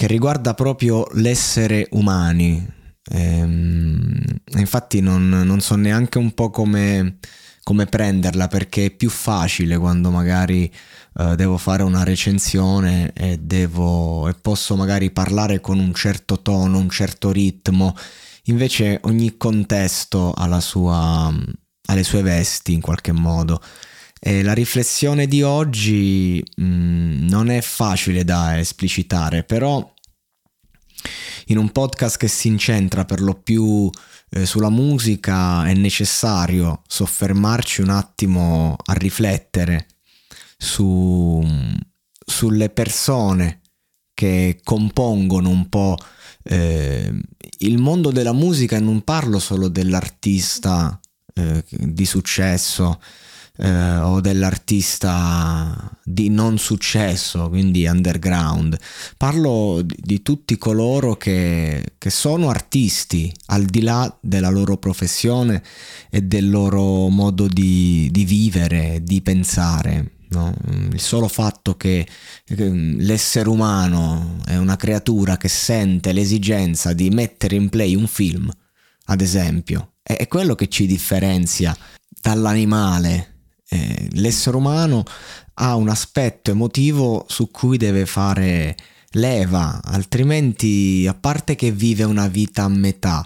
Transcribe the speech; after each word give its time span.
che 0.00 0.06
riguarda 0.06 0.54
proprio 0.54 1.06
l'essere 1.12 1.86
umani. 1.90 2.66
Ehm, 3.10 4.18
infatti 4.56 5.00
non, 5.02 5.28
non, 5.28 5.60
so 5.60 5.74
neanche 5.74 6.16
un 6.16 6.32
po' 6.32 6.48
come, 6.48 7.18
come, 7.62 7.84
prenderla 7.84 8.48
perché 8.48 8.86
è 8.86 8.90
più 8.92 9.10
facile 9.10 9.76
quando 9.76 10.08
magari 10.10 10.72
eh, 11.18 11.36
devo 11.36 11.58
fare 11.58 11.82
una 11.82 12.02
recensione 12.02 13.12
e, 13.12 13.40
devo, 13.42 14.26
e 14.28 14.32
posso 14.32 14.74
magari 14.74 15.10
parlare 15.10 15.60
con 15.60 15.78
un 15.78 15.92
certo 15.92 16.40
tono, 16.40 16.78
un 16.78 16.88
certo 16.88 17.30
ritmo. 17.30 17.94
Invece 18.44 19.00
ogni 19.02 19.36
contesto 19.36 20.32
ha, 20.32 20.60
sua, 20.60 21.26
ha 21.26 21.94
le 21.94 22.04
sue 22.04 22.22
vesti 22.22 22.72
in 22.72 22.80
qualche 22.80 23.12
modo. 23.12 23.60
E 24.22 24.42
la 24.42 24.52
riflessione 24.52 25.26
di 25.26 25.42
oggi 25.42 26.44
mh, 26.56 26.64
mm, 26.64 27.28
non 27.28 27.48
è 27.48 27.62
facile 27.62 28.22
da 28.22 28.58
esplicitare, 28.58 29.44
però 29.44 29.90
in 31.46 31.58
un 31.58 31.70
podcast 31.70 32.16
che 32.16 32.28
si 32.28 32.48
incentra 32.48 33.04
per 33.04 33.20
lo 33.20 33.34
più 33.34 33.90
eh, 34.30 34.46
sulla 34.46 34.70
musica 34.70 35.66
è 35.66 35.74
necessario 35.74 36.82
soffermarci 36.86 37.80
un 37.80 37.90
attimo 37.90 38.76
a 38.84 38.92
riflettere 38.92 39.86
su, 40.56 41.44
sulle 42.24 42.68
persone 42.70 43.60
che 44.14 44.60
compongono 44.62 45.48
un 45.48 45.68
po' 45.68 45.96
eh, 46.44 47.12
il 47.58 47.78
mondo 47.78 48.10
della 48.10 48.32
musica 48.32 48.76
e 48.76 48.80
non 48.80 49.02
parlo 49.02 49.38
solo 49.38 49.68
dell'artista 49.68 50.98
eh, 51.34 51.64
di 51.68 52.04
successo 52.04 53.00
eh, 53.62 53.96
o 53.98 54.20
dell'artista 54.20 55.90
di 56.02 56.30
non 56.30 56.58
successo, 56.58 57.48
quindi 57.50 57.86
underground. 57.86 58.78
Parlo 59.16 59.82
di, 59.82 59.96
di 59.98 60.22
tutti 60.22 60.56
coloro 60.56 61.16
che, 61.16 61.92
che, 61.98 62.10
sono 62.10 62.48
artisti 62.48 63.32
al 63.46 63.64
di 63.66 63.82
là 63.82 64.16
della 64.20 64.48
loro 64.48 64.78
professione 64.78 65.62
e 66.08 66.22
del 66.22 66.48
loro 66.48 67.08
modo 67.08 67.46
di, 67.46 68.08
di 68.10 68.24
vivere, 68.24 69.00
di 69.02 69.20
pensare. 69.20 70.12
No? 70.30 70.54
Il 70.92 71.00
solo 71.00 71.28
fatto 71.28 71.76
che 71.76 72.06
l'essere 72.46 73.48
umano 73.48 74.40
è 74.46 74.56
una 74.56 74.76
creatura 74.76 75.36
che 75.36 75.48
sente 75.48 76.12
l'esigenza 76.12 76.92
di 76.92 77.10
mettere 77.10 77.56
in 77.56 77.68
play 77.68 77.94
un 77.94 78.06
film, 78.06 78.50
ad 79.06 79.20
esempio, 79.20 79.94
è 80.02 80.26
quello 80.28 80.54
che 80.54 80.68
ci 80.68 80.86
differenzia 80.86 81.76
dall'animale 82.20 83.39
eh, 83.70 84.08
l'essere 84.12 84.56
umano 84.56 85.04
ha 85.54 85.76
un 85.76 85.88
aspetto 85.88 86.50
emotivo 86.50 87.24
su 87.28 87.50
cui 87.50 87.76
deve 87.76 88.04
fare 88.04 88.76
leva, 89.12 89.80
altrimenti 89.82 91.06
a 91.08 91.14
parte 91.14 91.54
che 91.54 91.70
vive 91.70 92.04
una 92.04 92.28
vita 92.28 92.64
a 92.64 92.68
metà, 92.68 93.24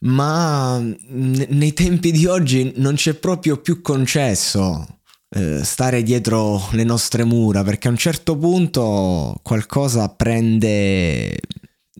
ma 0.00 0.78
nei 0.78 1.72
tempi 1.72 2.10
di 2.10 2.26
oggi 2.26 2.72
non 2.76 2.94
c'è 2.94 3.14
proprio 3.14 3.58
più 3.58 3.82
concesso 3.82 5.00
eh, 5.32 5.62
stare 5.64 6.02
dietro 6.02 6.68
le 6.72 6.82
nostre 6.84 7.24
mura 7.24 7.62
perché 7.62 7.86
a 7.88 7.92
un 7.92 7.96
certo 7.96 8.36
punto 8.36 9.38
qualcosa 9.42 10.08
prende 10.08 11.38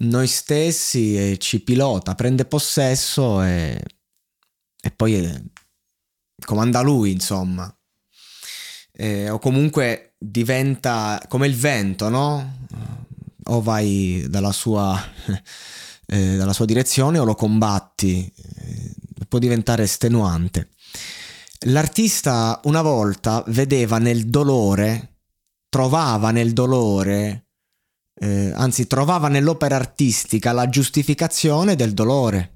noi 0.00 0.27
stessi 0.27 1.17
e 1.17 1.38
ci 1.38 1.61
pilota, 1.61 2.15
prende 2.15 2.44
possesso 2.44 3.43
e, 3.43 3.81
e 4.81 4.91
poi 4.91 5.50
comanda 6.44 6.80
lui, 6.80 7.12
insomma. 7.12 7.72
Eh, 8.92 9.30
o 9.30 9.38
comunque 9.38 10.14
diventa 10.18 11.22
come 11.28 11.46
il 11.46 11.56
vento, 11.56 12.08
no? 12.08 12.66
O 13.44 13.62
vai 13.62 14.24
dalla 14.28 14.52
sua, 14.52 15.00
eh, 16.06 16.36
dalla 16.36 16.52
sua 16.52 16.66
direzione 16.66 17.18
o 17.18 17.24
lo 17.24 17.34
combatti, 17.34 18.30
eh, 18.34 18.94
può 19.28 19.38
diventare 19.38 19.84
estenuante. 19.84 20.70
L'artista 21.64 22.60
una 22.64 22.82
volta 22.82 23.44
vedeva 23.48 23.98
nel 23.98 24.26
dolore, 24.28 25.18
trovava 25.68 26.30
nel 26.30 26.52
dolore, 26.52 27.46
eh, 28.14 28.52
anzi 28.54 28.86
trovava 28.86 29.28
nell'opera 29.28 29.76
artistica 29.76 30.52
la 30.52 30.68
giustificazione 30.68 31.76
del 31.76 31.94
dolore. 31.94 32.54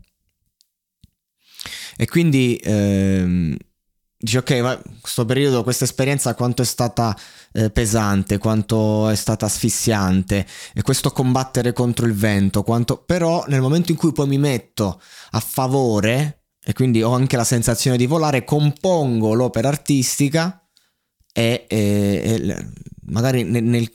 E 1.97 2.07
quindi 2.07 2.61
ehm, 2.63 3.57
dici 4.25 4.39
ok, 4.39 4.51
ma 4.61 4.83
questo 5.01 5.25
periodo, 5.27 5.63
questa 5.63 5.85
esperienza 5.85 6.35
quanto 6.35 6.63
è 6.63 6.65
stata 6.65 7.17
eh, 7.53 7.71
pesante, 7.71 8.39
quanto 8.39 9.09
è 9.09 9.15
stata 9.15 9.45
asfissiante? 9.47 10.47
E 10.73 10.83
questo 10.83 11.11
combattere 11.11 11.73
contro 11.73 12.07
il 12.07 12.15
vento, 12.15 12.63
quanto... 12.63 12.97
però 12.97 13.45
nel 13.49 13.61
momento 13.61 13.93
in 13.93 13.99
cui 13.99 14.13
poi 14.13 14.27
mi 14.27 14.39
metto 14.39 15.01
a 15.31 15.41
favore 15.41 16.45
e 16.65 16.73
quindi 16.73 17.03
ho 17.03 17.13
anche 17.13 17.37
la 17.37 17.45
sensazione 17.45 17.99
di 17.99 18.07
volare, 18.07 18.45
compongo 18.45 19.35
l'opera 19.35 19.69
artistica 19.69 20.67
e, 21.31 21.67
e, 21.69 21.77
e 22.25 22.67
magari 23.07 23.43
nel, 23.43 23.63
nel, 23.63 23.91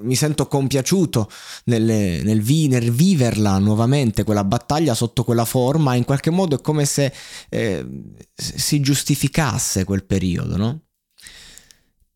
mi 0.00 0.14
sento 0.14 0.46
compiaciuto 0.46 1.30
nel, 1.64 1.82
nel, 1.82 2.40
vi, 2.40 2.68
nel, 2.68 2.90
viverla 2.90 3.58
nuovamente 3.58 4.24
quella 4.24 4.44
battaglia 4.44 4.94
sotto 4.94 5.24
quella 5.24 5.44
forma, 5.44 5.94
in 5.94 6.04
qualche 6.04 6.30
modo 6.30 6.56
è 6.56 6.60
come 6.60 6.84
se 6.84 7.12
eh, 7.48 7.86
si 8.34 8.80
giustificasse 8.80 9.84
quel 9.84 10.04
periodo, 10.04 10.56
no? 10.56 10.80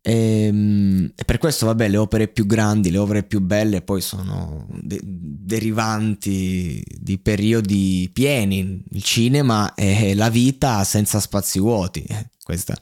E, 0.03 0.47
ehm, 0.47 1.13
e, 1.15 1.25
per 1.25 1.39
questo, 1.39 1.67
vabbè, 1.67 1.89
le 1.89 1.97
opere 1.97 2.29
più 2.29 2.47
grandi, 2.47 2.91
le 2.91 2.99
opere 2.99 3.23
più 3.23 3.41
belle 3.41 3.83
poi 3.83 4.01
sono 4.01 4.67
de- 4.71 5.01
derivanti 5.03 6.83
di 6.99 7.19
periodi 7.19 8.11
pieni. 8.13 8.83
Il 8.91 9.03
cinema 9.03 9.75
è 9.75 10.15
la 10.15 10.31
vita 10.31 10.85
senza 10.85 11.21
spazi 11.21 11.59
vuoti, 11.61 12.03
eh, 12.03 12.31
questo 12.43 12.75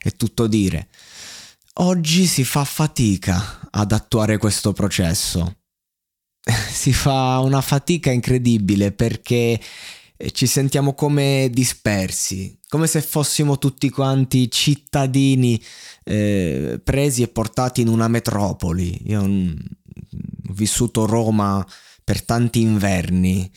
è 0.00 0.10
tutto 0.12 0.46
dire. 0.46 0.88
Oggi 1.76 2.26
si 2.26 2.44
fa 2.44 2.64
fatica 2.64 3.68
ad 3.70 3.92
attuare 3.92 4.36
questo 4.36 4.74
processo. 4.74 5.56
si 6.70 6.92
fa 6.92 7.38
una 7.38 7.62
fatica 7.62 8.10
incredibile 8.10 8.92
perché 8.92 9.58
eh, 10.16 10.30
ci 10.32 10.46
sentiamo 10.46 10.94
come 10.94 11.48
dispersi, 11.50 12.58
come 12.68 12.86
se 12.86 13.00
fossimo 13.00 13.56
tutti 13.58 13.88
quanti 13.88 14.50
cittadini 14.50 15.62
eh, 16.04 16.78
presi 16.84 17.22
e 17.22 17.28
portati 17.28 17.80
in 17.80 17.88
una 17.88 18.08
metropoli. 18.08 19.08
Io 19.10 19.22
ho 19.22 19.30
vissuto 20.50 21.06
Roma 21.06 21.66
per 22.04 22.22
tanti 22.22 22.60
inverni. 22.60 23.50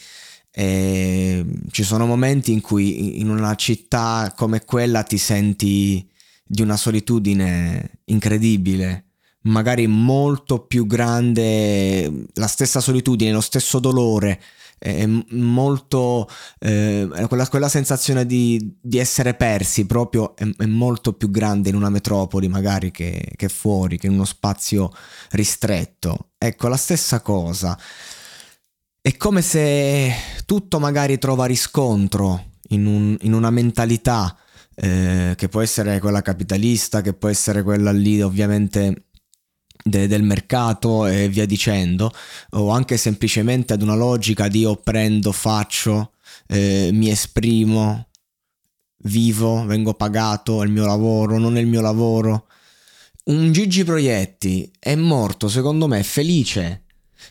E 0.57 1.45
ci 1.69 1.84
sono 1.84 2.06
momenti 2.06 2.54
in 2.54 2.62
cui 2.62 3.19
in 3.19 3.30
una 3.30 3.56
città 3.56 4.34
come 4.38 4.63
quella 4.63 5.04
ti 5.04 5.18
senti 5.18 6.10
di 6.47 6.62
una 6.62 6.77
solitudine 6.77 8.01
incredibile, 8.06 9.06
magari 9.42 9.88
molto 9.88 10.65
più 10.65 10.86
grande, 10.86 12.27
la 12.33 12.47
stessa 12.47 12.80
solitudine, 12.80 13.31
lo 13.31 13.42
stesso 13.42 13.80
dolore, 13.80 14.39
è 14.77 15.06
molto 15.30 16.30
eh, 16.59 17.07
quella, 17.27 17.47
quella, 17.47 17.69
sensazione 17.69 18.25
di, 18.25 18.77
di, 18.80 18.97
essere 19.00 19.33
persi 19.33 19.86
proprio 19.86 20.36
è, 20.36 20.45
è, 20.57 20.65
molto 20.65 21.13
più 21.13 21.31
grande 21.31 21.69
in 21.69 21.75
una 21.75 21.89
metropoli 21.89 22.48
magari 22.50 22.91
che, 22.91 23.31
che 23.36 23.50
fuori, 23.50 23.98
che 23.98 24.07
in 24.07 24.13
uno 24.13 24.25
spazio 24.25 24.91
ristretto. 25.31 26.31
Ecco, 26.38 26.68
la 26.68 26.77
stessa 26.77 27.21
cosa. 27.21 27.80
è 29.01 29.18
come 29.18 29.41
se 29.41 30.13
tutto 30.45 30.80
magari 30.80 31.18
trova 31.18 31.45
riscontro 31.45 32.51
in, 32.69 32.86
un, 32.86 33.18
in 33.21 33.33
una 33.33 33.50
mentalità 33.50 34.38
eh, 34.75 35.33
che 35.36 35.48
può 35.48 35.62
essere 35.62 36.00
quella 36.00 36.22
capitalista, 36.22 37.01
che 37.01 37.13
può 37.13 37.30
essere 37.30 37.63
quella 37.63 37.92
lì 37.92 38.22
ovviamente 38.22 39.06
de, 39.83 40.07
del 40.07 40.24
mercato 40.24 41.06
e 41.06 41.30
via 41.30 41.45
dicendo, 41.45 42.12
o 42.51 42.69
anche 42.69 42.98
semplicemente 42.98 43.74
ad 43.74 43.81
una 43.81 43.95
logica 43.95 44.48
di 44.48 44.60
io 44.60 44.75
prendo, 44.77 45.31
faccio, 45.31 46.13
eh, 46.48 46.89
mi 46.92 47.10
esprimo, 47.10 48.07
vivo, 49.04 49.66
vengo 49.66 49.94
pagato, 49.94 50.62
è 50.62 50.66
il 50.66 50.72
mio 50.72 50.86
lavoro, 50.86 51.38
non 51.38 51.57
è 51.57 51.60
il 51.60 51.68
mio 51.68 51.81
lavoro. 51.81 52.48
Un 53.25 53.51
Gigi 53.51 53.83
Proietti 53.83 54.72
è 54.77 54.95
morto, 54.95 55.48
secondo 55.48 55.88
me, 55.88 56.04
felice, 56.04 56.83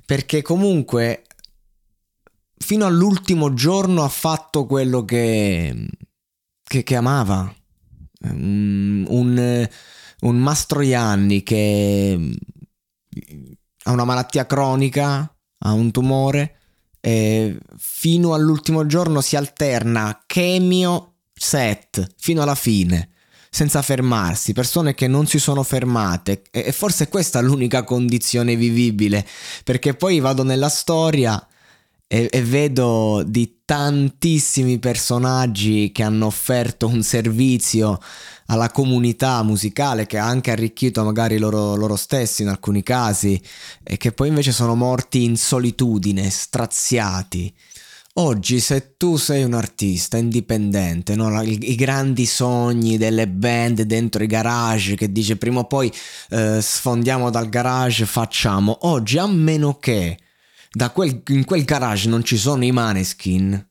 perché 0.04 0.42
comunque 0.42 1.24
fino 2.56 2.86
all'ultimo 2.86 3.52
giorno 3.52 4.02
ha 4.02 4.08
fatto 4.08 4.66
quello 4.66 5.04
che, 5.04 5.86
che, 6.74 6.82
che 6.82 6.96
amava. 6.96 7.54
Um, 8.20 9.04
un, 9.08 9.68
un 10.20 10.36
Mastroianni 10.38 11.42
che 11.42 12.36
ha 13.84 13.92
una 13.92 14.04
malattia 14.04 14.46
cronica, 14.46 15.36
ha 15.58 15.72
un 15.72 15.90
tumore, 15.92 16.58
e 17.00 17.58
fino 17.76 18.34
all'ultimo 18.34 18.86
giorno 18.86 19.20
si 19.20 19.36
alterna 19.36 20.22
chemio 20.26 21.16
set 21.34 22.14
fino 22.16 22.42
alla 22.42 22.54
fine 22.54 23.10
senza 23.50 23.82
fermarsi, 23.82 24.52
persone 24.52 24.94
che 24.94 25.06
non 25.06 25.26
si 25.26 25.38
sono 25.38 25.62
fermate 25.62 26.42
e 26.50 26.72
forse 26.72 27.08
questa 27.08 27.38
è 27.38 27.42
l'unica 27.42 27.84
condizione 27.84 28.56
vivibile, 28.56 29.24
perché 29.62 29.94
poi 29.94 30.18
vado 30.18 30.42
nella 30.42 30.68
storia 30.68 31.46
e, 32.06 32.28
e, 32.30 32.42
vedo 32.42 33.22
di 33.26 33.60
tantissimi 33.64 34.78
personaggi 34.78 35.90
che 35.92 36.02
hanno 36.02 36.26
offerto 36.26 36.86
un 36.86 37.02
servizio 37.02 37.98
alla 38.46 38.70
comunità 38.70 39.42
musicale 39.42 40.06
che 40.06 40.18
ha 40.18 40.26
anche 40.26 40.50
arricchito 40.50 41.02
magari 41.02 41.38
loro, 41.38 41.74
loro 41.76 41.96
stessi 41.96 42.42
in 42.42 42.48
alcuni 42.48 42.82
casi 42.82 43.40
e 43.82 43.96
che 43.96 44.12
poi 44.12 44.28
invece 44.28 44.52
sono 44.52 44.74
morti 44.74 45.24
in 45.24 45.36
solitudine, 45.36 46.28
straziati. 46.28 47.52
Oggi 48.16 48.60
se 48.60 48.94
tu 48.96 49.16
sei 49.16 49.42
un 49.42 49.54
artista 49.54 50.16
indipendente, 50.16 51.16
no? 51.16 51.42
I, 51.42 51.72
I, 51.72 51.74
grandi 51.74 52.26
sogni 52.26 52.96
delle 52.96 53.26
band 53.26 53.82
dentro 53.82 54.22
i 54.22 54.28
garage 54.28 54.94
che 54.94 55.10
dice 55.10 55.36
prima 55.36 55.60
o 55.60 55.64
poi 55.64 55.92
eh, 56.30 56.60
sfondiamo 56.62 57.30
dal 57.30 57.48
garage, 57.48 58.06
facciamo. 58.06 58.78
Oggi 58.82 59.18
a 59.18 59.26
meno 59.26 59.78
che 59.78 60.18
quel, 60.92 61.22
in 61.28 61.44
quel 61.44 61.64
garage 61.64 62.08
non 62.08 62.24
ci 62.24 62.36
sono 62.36 62.64
i 62.64 62.72
maneskin. 62.72 63.68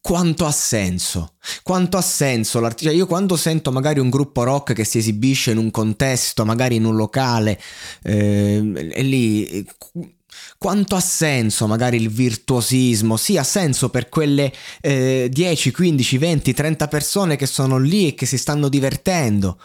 Quanto 0.00 0.46
ha 0.46 0.52
senso? 0.52 1.34
Quanto 1.64 1.96
ha 1.96 2.00
senso 2.00 2.60
l'artista? 2.60 2.90
Cioè 2.90 2.96
io 2.96 3.06
quando 3.06 3.36
sento 3.36 3.72
magari 3.72 3.98
un 3.98 4.08
gruppo 4.08 4.44
rock 4.44 4.72
che 4.72 4.84
si 4.84 4.98
esibisce 4.98 5.50
in 5.50 5.58
un 5.58 5.72
contesto, 5.72 6.44
magari 6.44 6.76
in 6.76 6.84
un 6.84 6.94
locale, 6.94 7.60
eh, 8.04 8.90
e 8.92 9.02
lì 9.02 9.66
quanto 10.58 10.94
ha 10.94 11.00
senso 11.00 11.66
magari 11.66 11.96
il 11.96 12.08
virtuosismo? 12.08 13.16
Sì, 13.16 13.36
ha 13.36 13.42
senso 13.42 13.88
per 13.90 14.08
quelle 14.08 14.52
eh, 14.80 15.28
10, 15.30 15.72
15, 15.72 16.18
20, 16.18 16.52
30 16.52 16.88
persone 16.88 17.36
che 17.36 17.46
sono 17.46 17.78
lì 17.78 18.08
e 18.08 18.14
che 18.14 18.26
si 18.26 18.38
stanno 18.38 18.68
divertendo. 18.68 19.58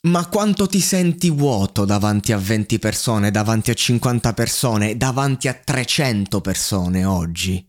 Ma 0.00 0.28
quanto 0.28 0.68
ti 0.68 0.80
senti 0.80 1.28
vuoto 1.28 1.84
davanti 1.84 2.30
a 2.32 2.38
20 2.38 2.78
persone, 2.78 3.32
davanti 3.32 3.72
a 3.72 3.74
50 3.74 4.32
persone, 4.32 4.96
davanti 4.96 5.48
a 5.48 5.54
300 5.54 6.40
persone 6.40 7.04
oggi? 7.04 7.66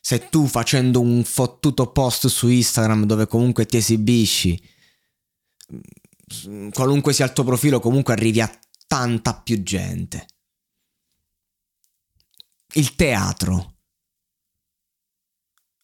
Se 0.00 0.28
tu 0.30 0.46
facendo 0.46 1.02
un 1.02 1.22
fottuto 1.22 1.92
post 1.92 2.28
su 2.28 2.48
Instagram 2.48 3.04
dove 3.04 3.26
comunque 3.26 3.66
ti 3.66 3.76
esibisci, 3.76 4.62
qualunque 6.72 7.12
sia 7.12 7.26
il 7.26 7.32
tuo 7.32 7.44
profilo, 7.44 7.80
comunque 7.80 8.14
arrivi 8.14 8.40
a 8.40 8.60
tanta 8.86 9.34
più 9.34 9.62
gente. 9.62 10.26
Il 12.74 12.94
teatro. 12.94 13.74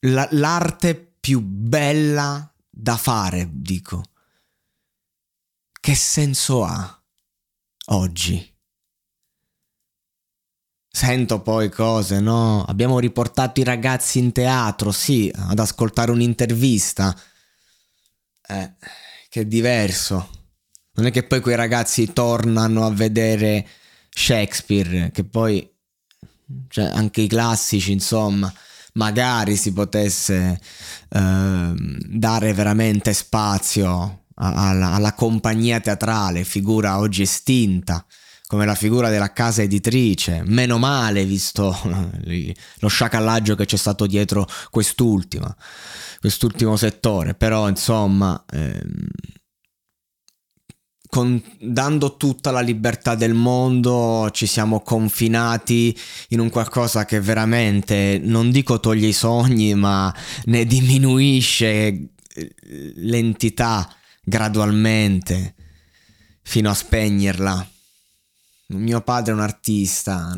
La, 0.06 0.26
l'arte 0.32 0.94
più 1.20 1.40
bella 1.40 2.50
da 2.70 2.96
fare, 2.96 3.48
dico 3.52 4.11
che 5.82 5.96
senso 5.96 6.62
ha 6.62 7.02
oggi? 7.86 8.56
Sento 10.88 11.40
poi 11.40 11.70
cose, 11.70 12.20
no? 12.20 12.62
Abbiamo 12.62 13.00
riportato 13.00 13.58
i 13.58 13.64
ragazzi 13.64 14.20
in 14.20 14.30
teatro, 14.30 14.92
sì, 14.92 15.32
ad 15.34 15.58
ascoltare 15.58 16.12
un'intervista. 16.12 17.12
Eh, 18.46 18.74
che 19.28 19.40
è 19.40 19.44
diverso. 19.44 20.28
Non 20.92 21.06
è 21.06 21.10
che 21.10 21.24
poi 21.24 21.40
quei 21.40 21.56
ragazzi 21.56 22.12
tornano 22.12 22.86
a 22.86 22.90
vedere 22.92 23.66
Shakespeare, 24.08 25.10
che 25.10 25.24
poi, 25.24 25.68
cioè, 26.68 26.84
anche 26.84 27.22
i 27.22 27.26
classici, 27.26 27.90
insomma, 27.90 28.52
magari 28.92 29.56
si 29.56 29.72
potesse 29.72 30.60
eh, 31.08 31.74
dare 31.74 32.52
veramente 32.52 33.12
spazio 33.12 34.21
alla, 34.34 34.92
alla 34.92 35.14
compagnia 35.14 35.80
teatrale, 35.80 36.44
figura 36.44 36.98
oggi 36.98 37.22
estinta, 37.22 38.04
come 38.46 38.66
la 38.66 38.74
figura 38.74 39.08
della 39.08 39.32
casa 39.32 39.62
editrice, 39.62 40.42
meno 40.44 40.78
male 40.78 41.24
visto 41.24 41.74
lo 42.80 42.88
sciacallaggio 42.88 43.54
che 43.54 43.64
c'è 43.64 43.76
stato 43.76 44.06
dietro 44.06 44.46
quest'ultima, 44.70 45.54
quest'ultimo 46.20 46.76
settore, 46.76 47.34
però 47.34 47.68
insomma... 47.68 48.44
Ehm, 48.52 49.08
con, 51.12 51.42
dando 51.60 52.16
tutta 52.16 52.50
la 52.50 52.62
libertà 52.62 53.14
del 53.14 53.34
mondo 53.34 54.30
ci 54.32 54.46
siamo 54.46 54.80
confinati 54.80 55.94
in 56.28 56.40
un 56.40 56.48
qualcosa 56.48 57.04
che 57.04 57.20
veramente 57.20 58.18
non 58.22 58.50
dico 58.50 58.80
toglie 58.80 59.08
i 59.08 59.12
sogni 59.12 59.74
ma 59.74 60.10
ne 60.44 60.64
diminuisce 60.64 61.68
eh, 61.68 62.54
l'entità 62.94 63.94
gradualmente 64.24 65.54
fino 66.42 66.70
a 66.70 66.74
spegnerla. 66.74 67.68
Mio 68.68 69.02
padre 69.02 69.32
è 69.32 69.34
un 69.34 69.40
artista, 69.40 70.34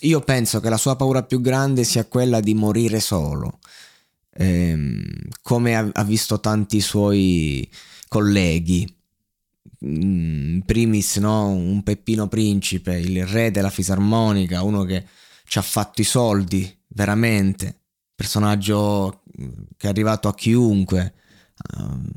io 0.00 0.20
penso 0.20 0.60
che 0.60 0.68
la 0.68 0.76
sua 0.76 0.94
paura 0.94 1.22
più 1.22 1.40
grande 1.40 1.84
sia 1.84 2.04
quella 2.04 2.40
di 2.40 2.52
morire 2.52 3.00
solo, 3.00 3.60
ehm, 4.34 5.02
come 5.40 5.74
ha, 5.74 6.04
visto 6.04 6.38
tanti 6.38 6.80
suoi 6.82 7.66
colleghi. 8.08 8.94
In 9.80 10.62
primis 10.66 11.16
no? 11.16 11.48
un 11.48 11.82
Peppino 11.82 12.28
Principe, 12.28 12.98
il 12.98 13.26
re 13.26 13.50
della 13.50 13.70
fisarmonica, 13.70 14.62
uno 14.62 14.84
che 14.84 15.06
ci 15.46 15.58
ha 15.58 15.62
fatto 15.62 16.02
i 16.02 16.04
soldi, 16.04 16.76
veramente, 16.88 17.80
personaggio 18.14 19.22
che 19.76 19.86
è 19.86 19.88
arrivato 19.88 20.28
a 20.28 20.34
chiunque. 20.34 21.14
Um, 21.78 22.10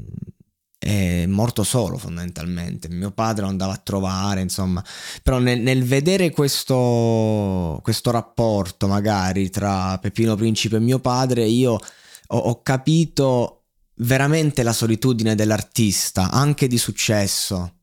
è 0.79 1.25
morto 1.25 1.63
solo 1.63 1.97
fondamentalmente. 1.97 2.87
Mio 2.89 3.11
padre 3.11 3.43
lo 3.43 3.49
andava 3.49 3.73
a 3.73 3.81
trovare, 3.83 4.39
insomma. 4.41 4.83
Però 5.21 5.37
nel, 5.37 5.59
nel 5.59 5.83
vedere 5.83 6.31
questo, 6.31 7.79
questo, 7.83 8.11
rapporto 8.11 8.87
magari 8.87 9.49
tra 9.49 9.99
Peppino 9.99 10.35
Principe 10.35 10.77
e 10.77 10.79
mio 10.79 10.99
padre, 10.99 11.43
io 11.43 11.73
ho, 11.73 12.37
ho 12.37 12.61
capito 12.61 13.65
veramente 13.95 14.63
la 14.63 14.71
solitudine 14.71 15.35
dell'artista, 15.35 16.31
anche 16.31 16.67
di 16.67 16.77
successo, 16.77 17.79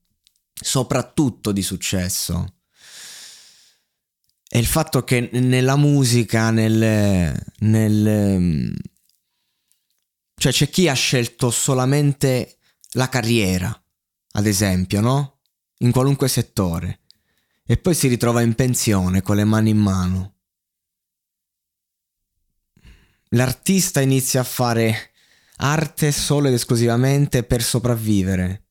soprattutto 0.55 1.53
di 1.53 1.63
successo. 1.63 2.55
E 4.49 4.59
il 4.59 4.67
fatto 4.67 5.05
che 5.05 5.29
nella 5.33 5.77
musica, 5.77 6.51
nel, 6.51 7.35
nel 7.59 8.75
cioè 10.39 10.53
c'è 10.53 10.71
chi 10.71 10.89
ha 10.89 10.95
scelto 10.95 11.51
solamente 11.51 12.56
la 12.97 13.09
carriera, 13.09 13.83
ad 14.33 14.47
esempio, 14.47 15.01
no? 15.01 15.39
In 15.79 15.93
qualunque 15.93 16.29
settore. 16.29 17.01
E 17.65 17.77
poi 17.77 17.95
si 17.95 18.09
ritrova 18.09 18.43
in 18.43 18.55
pensione 18.55 19.23
con 19.23 19.37
le 19.37 19.45
mani 19.45 19.71
in 19.71 19.79
mano. 19.79 20.35
L'artista 23.31 24.01
inizia 24.01 24.41
a 24.41 24.45
fare 24.45 25.11
arte 25.57 26.13
solo 26.13 26.49
ed 26.49 26.55
esclusivamente 26.55 27.43
per 27.43 27.63
sopravvivere. 27.63 28.63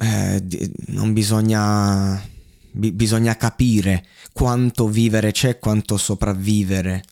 Eh, 0.00 0.72
non 0.88 1.12
bisogna, 1.12 2.20
bisogna 2.72 3.36
capire 3.36 4.06
quanto 4.32 4.88
vivere 4.88 5.32
c'è, 5.32 5.58
quanto 5.58 5.96
sopravvivere. 5.96 7.04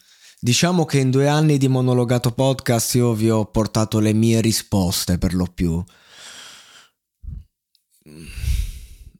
Diciamo 0.46 0.84
che 0.84 1.00
in 1.00 1.10
due 1.10 1.26
anni 1.26 1.58
di 1.58 1.66
monologato 1.66 2.30
podcast 2.30 2.94
io 2.94 3.14
vi 3.14 3.28
ho 3.28 3.46
portato 3.46 3.98
le 3.98 4.12
mie 4.12 4.40
risposte 4.40 5.18
per 5.18 5.34
lo 5.34 5.46
più. 5.46 5.84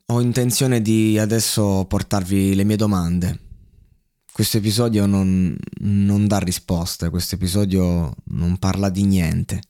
ho 0.06 0.21
intenzione 0.21 0.80
di 0.80 1.18
adesso 1.18 1.85
portarvi 1.88 2.54
le 2.54 2.62
mie 2.62 2.76
domande. 2.76 3.40
Questo 4.30 4.59
episodio 4.59 5.04
non, 5.06 5.59
non 5.80 6.28
dà 6.28 6.38
risposte, 6.38 7.11
questo 7.11 7.35
episodio 7.35 8.14
non 8.26 8.56
parla 8.59 8.88
di 8.88 9.02
niente. 9.02 9.62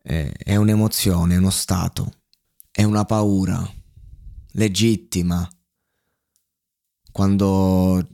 È, 0.00 0.30
è 0.32 0.54
un'emozione, 0.54 1.34
è 1.34 1.38
uno 1.38 1.50
stato, 1.50 2.12
è 2.70 2.84
una 2.84 3.04
paura 3.04 3.68
legittima 4.52 5.44
quando, 7.10 8.08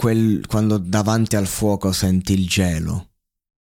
quel, 0.00 0.46
quando 0.46 0.78
davanti 0.78 1.34
al 1.34 1.48
fuoco 1.48 1.90
senti 1.90 2.32
il 2.32 2.46
gelo 2.46 3.08